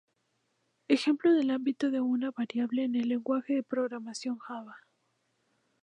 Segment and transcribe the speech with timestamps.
[0.87, 4.75] Ejemplo del ámbito de una variable en el lenguaje de programación Java.